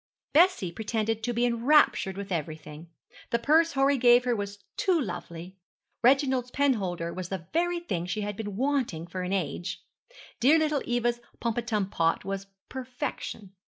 [0.33, 2.89] Bessie pretended to be enraptured with everything.
[3.29, 5.57] The purse Horry gave her was 'too lovely.'
[6.01, 9.83] Reginald's penholder was the very thing she had been wanting for an age.
[10.39, 13.51] Dear little Eva's pomatum pot was perfection.